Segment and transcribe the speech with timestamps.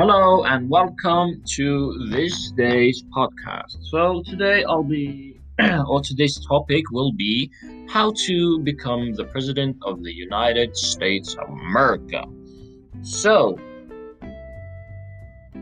[0.00, 3.76] Hello and welcome to this day's podcast.
[3.82, 5.38] So today I'll be,
[5.86, 7.50] or today's topic will be
[7.86, 12.24] how to become the president of the United States of America.
[13.02, 13.58] So,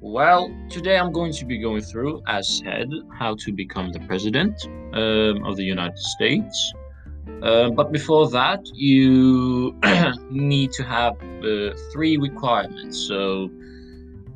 [0.00, 2.88] well, today I'm going to be going through, as said,
[3.18, 6.72] how to become the president um, of the United States.
[7.42, 9.74] Uh, but before that, you
[10.30, 12.96] need to have uh, three requirements.
[12.96, 13.50] So,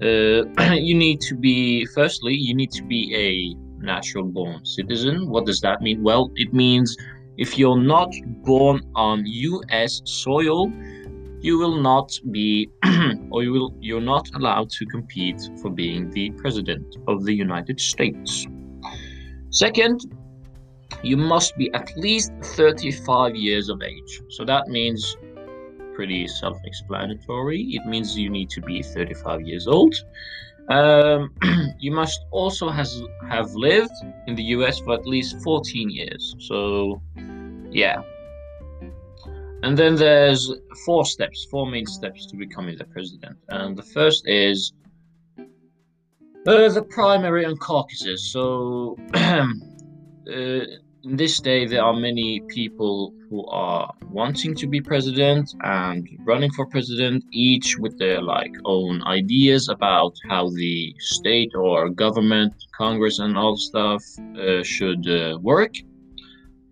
[0.03, 5.29] uh, you need to be, firstly, you need to be a natural born citizen.
[5.29, 6.03] What does that mean?
[6.03, 6.97] Well, it means
[7.37, 8.13] if you're not
[8.43, 10.71] born on US soil,
[11.41, 12.71] you will not be
[13.31, 17.79] or you will you're not allowed to compete for being the president of the United
[17.79, 18.47] States.
[19.51, 20.01] Second,
[21.03, 24.23] you must be at least 35 years of age.
[24.31, 25.17] So that means
[25.95, 27.63] pretty self explanatory.
[27.71, 29.95] It means you need to be 35 years old.
[30.69, 31.35] Um,
[31.79, 33.93] you must also has, have lived
[34.27, 36.35] in the US for at least 14 years.
[36.39, 37.01] So,
[37.71, 38.03] yeah.
[39.63, 40.53] And then there's
[40.85, 43.39] four steps, four main steps to becoming the president.
[43.49, 44.73] And the first is
[45.39, 48.31] uh, the primary and caucuses.
[48.31, 49.51] So, uh,
[51.05, 56.51] in this day, there are many people who are wanting to be president and running
[56.53, 63.19] for president, each with their like own ideas about how the state or government, Congress,
[63.19, 64.03] and all stuff
[64.39, 65.75] uh, should uh, work.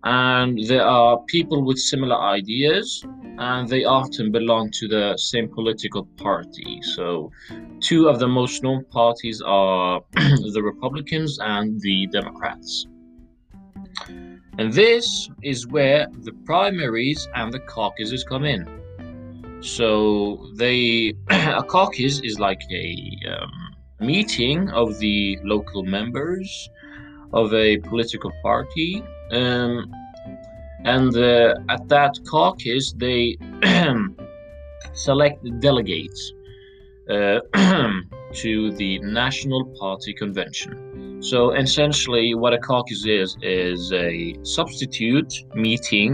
[0.03, 3.05] And there are people with similar ideas,
[3.37, 6.81] and they often belong to the same political party.
[6.81, 7.31] So,
[7.79, 12.87] two of the most known parties are the Republicans and the Democrats.
[14.57, 18.67] And this is where the primaries and the caucuses come in.
[19.61, 23.51] So they a caucus is like a um,
[23.99, 26.69] meeting of the local members
[27.33, 29.91] of a political party, um,
[30.85, 33.37] and uh, at that caucus they
[34.93, 36.33] select delegates
[37.09, 37.39] uh,
[38.35, 41.21] to the National Party Convention.
[41.21, 46.11] So essentially, what a caucus is is a substitute meeting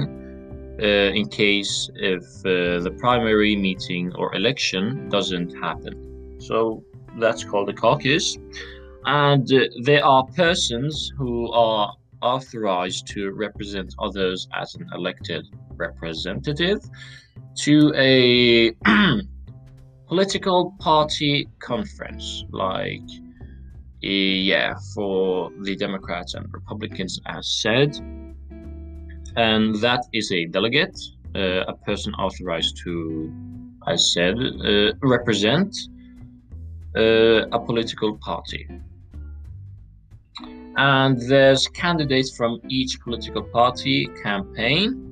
[0.82, 0.86] uh,
[1.20, 6.38] in case if uh, the primary meeting or election doesn't happen.
[6.40, 6.84] So
[7.18, 8.38] that's called a caucus,
[9.06, 11.92] and uh, there are persons who are
[12.22, 16.80] authorized to represent others as an elected representative
[17.56, 18.74] to a
[20.10, 23.10] political party conference like
[24.02, 27.96] yeah, for the Democrats and Republicans, as said.
[29.36, 30.98] And that is a delegate,
[31.36, 33.32] uh, a person authorized to,
[33.88, 35.76] as said, uh, represent
[36.96, 38.68] uh, a political party.
[40.78, 45.06] And there's candidates from each political party campaign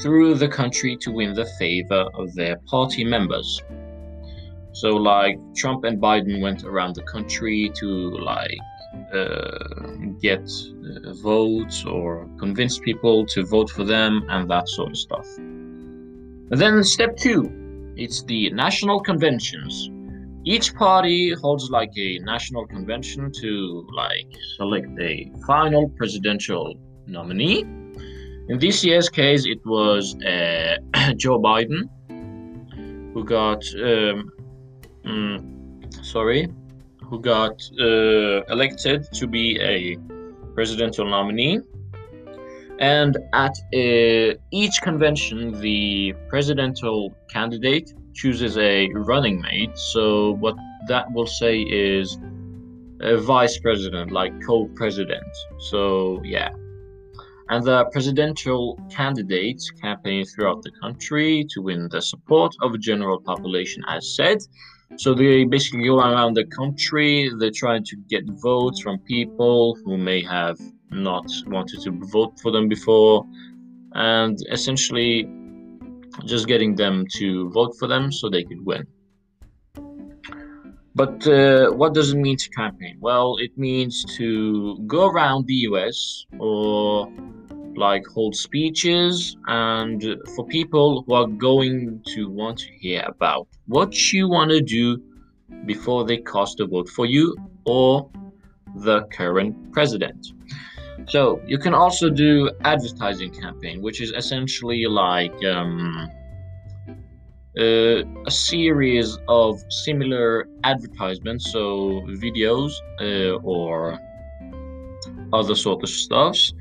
[0.00, 3.62] through the country to win the favor of their party members.
[4.80, 7.88] So like Trump and Biden went around the country to
[8.18, 8.58] like
[9.10, 9.88] uh,
[10.20, 15.26] get uh, votes or convince people to vote for them and that sort of stuff.
[15.38, 19.88] And then step two, it's the national conventions.
[20.44, 26.74] Each party holds like a national convention to like select a final presidential
[27.06, 27.62] nominee.
[28.50, 30.76] In this year's case, it was uh,
[31.16, 31.88] Joe Biden,
[33.14, 34.30] who got um,
[35.06, 36.48] mm, sorry,
[37.02, 39.96] who got uh, elected to be a
[40.54, 41.60] presidential nominee.
[42.78, 49.76] And at uh, each convention, the presidential candidate chooses a running mate.
[49.78, 50.56] So, what
[50.88, 52.18] that will say is
[53.00, 55.32] a vice president, like co president.
[55.70, 56.50] So, yeah.
[57.48, 63.20] And the presidential candidates campaign throughout the country to win the support of the general
[63.20, 64.38] population, as said.
[64.94, 67.30] So they basically go around the country.
[67.38, 70.58] They're trying to get votes from people who may have
[70.90, 73.26] not wanted to vote for them before,
[73.94, 75.28] and essentially
[76.24, 78.86] just getting them to vote for them so they could win.
[80.94, 82.96] But uh, what does it mean to campaign?
[83.00, 87.12] Well, it means to go around the US or
[87.76, 94.12] like hold speeches and for people who are going to want to hear about what
[94.12, 95.02] you want to do
[95.64, 98.10] before they cast a vote for you or
[98.76, 100.32] the current president.
[101.08, 106.10] So you can also do advertising campaign, which is essentially like um,
[107.58, 113.98] uh, a series of similar advertisements, so videos uh, or
[115.32, 116.52] other sort of stuffs.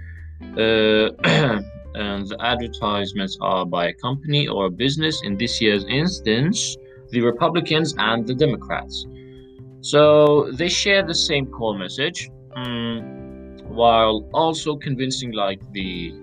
[0.41, 1.09] Uh,
[1.95, 5.21] and the advertisements are by a company or a business.
[5.23, 6.77] In this year's instance,
[7.11, 9.05] the Republicans and the Democrats.
[9.81, 16.13] So they share the same core message, um, while also convincing like the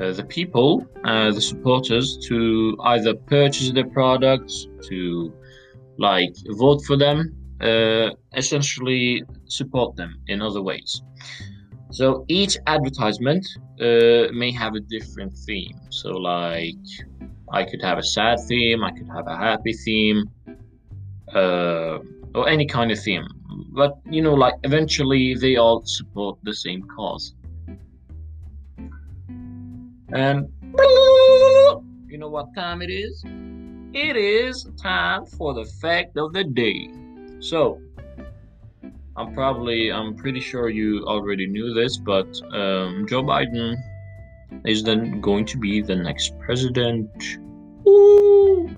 [0.00, 5.32] uh, the people, uh, the supporters, to either purchase their products, to
[5.98, 11.02] like vote for them, uh, essentially support them in other ways.
[11.92, 13.46] So each advertisement
[13.80, 15.76] uh, may have a different theme.
[15.90, 16.76] So like
[17.52, 20.24] I could have a sad theme, I could have a happy theme,
[21.34, 21.98] uh,
[22.34, 23.26] or any kind of theme.
[23.72, 27.34] But you know, like eventually they all support the same cause.
[30.12, 30.48] And
[32.08, 33.24] you know what time it is?
[33.92, 36.88] It is time for the fact of the day.
[37.40, 37.80] So,
[39.20, 43.76] I'm probably, I'm pretty sure you already knew this, but um, Joe Biden
[44.64, 47.10] is then going to be the next president.
[47.86, 48.74] Ooh.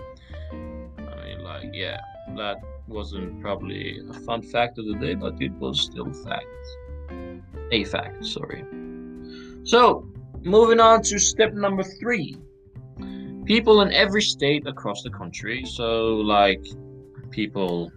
[0.50, 2.00] I mean, like, yeah,
[2.36, 6.46] that wasn't probably a fun fact of the day, but it was still fact.
[7.70, 8.64] A fact, sorry.
[9.62, 10.08] So,
[10.42, 12.36] moving on to step number three
[13.44, 16.64] people in every state across the country so like
[17.30, 17.90] people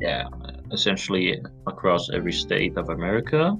[0.00, 0.26] yeah
[0.72, 3.56] essentially across every state of america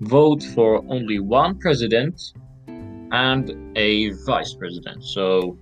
[0.00, 2.20] vote for only one president
[3.12, 5.56] and a vice president so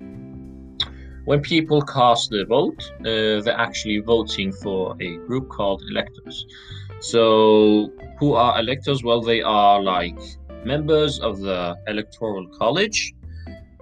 [1.24, 6.46] when people cast their vote uh, they're actually voting for a group called electors
[7.00, 10.18] so who are electors well they are like
[10.64, 13.14] members of the Electoral College.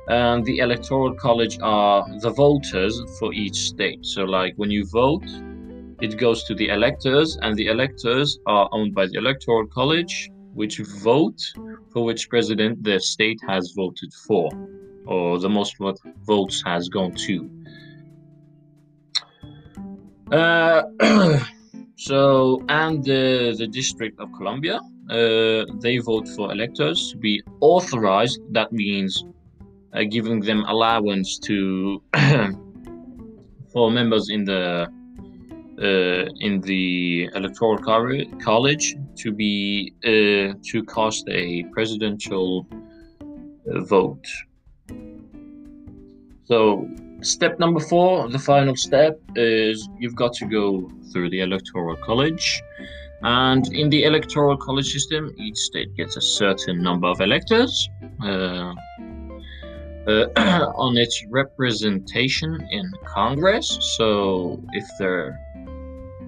[0.09, 4.05] And the Electoral College are the voters for each state.
[4.05, 5.25] So, like when you vote,
[6.03, 10.79] it goes to the electors, and the electors are owned by the Electoral College, which
[11.05, 11.41] vote
[11.93, 14.51] for which president the state has voted for,
[15.07, 15.77] or the most
[16.27, 17.49] votes has gone to.
[20.33, 20.83] Uh,
[21.97, 28.41] so, and the, the District of Columbia, uh, they vote for electors to be authorized.
[28.51, 29.25] That means
[29.93, 32.03] uh, giving them allowance to
[33.73, 34.89] for members in the
[35.79, 44.27] in the electoral college to be uh, to cast a presidential uh, vote.
[46.45, 46.89] So
[47.23, 52.63] step number four, the final step is you've got to go through the electoral college
[53.23, 57.89] and in the electoral college system, each state gets a certain number of electors
[58.21, 58.75] uh,
[60.07, 60.27] uh,
[60.77, 63.79] on its representation in Congress.
[63.97, 65.39] So if they're,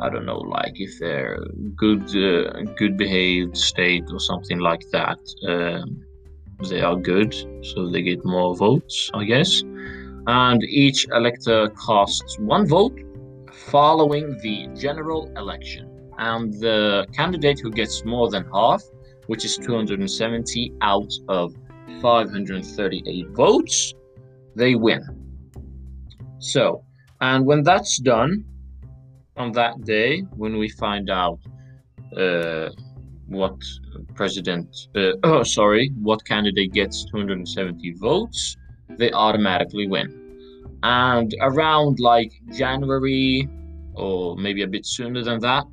[0.00, 1.38] I don't know, like if they're
[1.76, 5.18] good, uh, good behaved state or something like that,
[5.48, 6.04] um,
[6.68, 9.62] they are good, so they get more votes, I guess.
[10.26, 12.98] And each elector casts one vote
[13.52, 18.82] following the general election and the candidate who gets more than half,
[19.26, 21.54] which is 270 out of
[22.00, 23.94] 538 votes,
[24.54, 25.02] they win.
[26.38, 26.84] So,
[27.20, 28.44] and when that's done,
[29.36, 31.38] on that day, when we find out
[32.16, 32.70] uh,
[33.26, 33.56] what
[34.14, 38.56] president, uh, oh, sorry, what candidate gets 270 votes,
[38.98, 40.20] they automatically win.
[40.82, 43.48] And around like January
[43.94, 45.66] or maybe a bit sooner than that,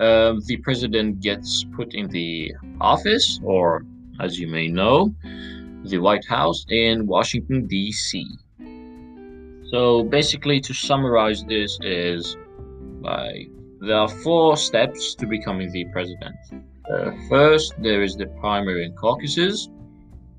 [0.00, 3.84] uh, the president gets put in the office, or
[4.20, 5.14] as you may know,
[5.84, 8.26] the White House in Washington, D.C.
[9.70, 12.36] So basically, to summarize this, is
[13.02, 13.48] like
[13.80, 16.36] there are four steps to becoming the president.
[16.90, 19.68] Uh, first, there is the primary and caucuses.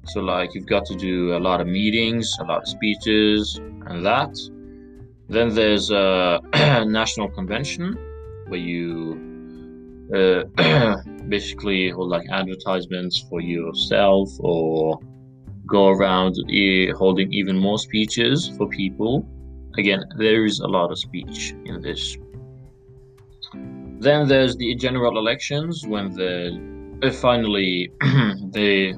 [0.05, 4.05] So, like, you've got to do a lot of meetings, a lot of speeches, and
[4.05, 4.33] that.
[5.29, 6.41] Then there's a
[6.85, 7.97] national convention
[8.47, 9.33] where you
[10.13, 10.43] uh,
[11.27, 14.99] basically hold like advertisements for yourself or
[15.65, 19.25] go around e- holding even more speeches for people.
[19.77, 22.17] Again, there is a lot of speech in this.
[24.03, 26.59] Then there's the general elections when the
[27.03, 28.93] uh, finally the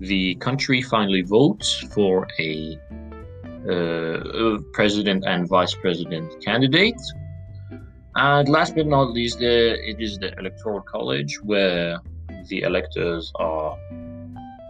[0.00, 2.78] the country finally votes for a
[3.68, 7.02] uh, president and vice president candidate.
[8.14, 11.98] And last but not least, the, it is the electoral college where
[12.48, 13.76] the electors are,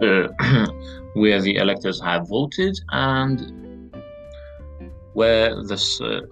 [0.03, 0.29] uh,
[1.15, 3.95] where the electors have voted, and
[5.13, 5.79] where the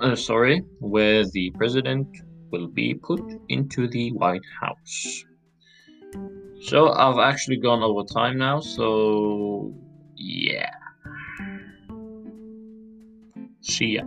[0.01, 2.07] uh, sorry where the president
[2.50, 5.25] will be put into the White House.
[6.62, 9.73] So I've actually gone over time now, so
[10.17, 10.71] yeah.
[13.61, 14.05] See ya.